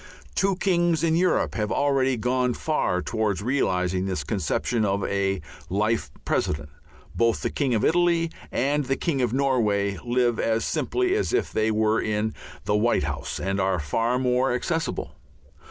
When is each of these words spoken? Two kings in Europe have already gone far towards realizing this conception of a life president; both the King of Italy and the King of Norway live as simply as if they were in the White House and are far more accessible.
Two 0.33 0.55
kings 0.55 1.03
in 1.03 1.15
Europe 1.15 1.53
have 1.53 1.71
already 1.71 2.17
gone 2.17 2.55
far 2.55 3.03
towards 3.03 3.43
realizing 3.43 4.07
this 4.07 4.23
conception 4.23 4.83
of 4.83 5.03
a 5.03 5.41
life 5.69 6.09
president; 6.25 6.69
both 7.13 7.41
the 7.43 7.51
King 7.51 7.75
of 7.75 7.85
Italy 7.85 8.31
and 8.51 8.85
the 8.85 8.95
King 8.95 9.21
of 9.21 9.31
Norway 9.31 9.99
live 10.03 10.39
as 10.39 10.65
simply 10.65 11.13
as 11.15 11.33
if 11.33 11.53
they 11.53 11.69
were 11.69 12.01
in 12.01 12.33
the 12.65 12.75
White 12.75 13.03
House 13.03 13.39
and 13.39 13.59
are 13.59 13.77
far 13.77 14.17
more 14.17 14.53
accessible. 14.53 15.13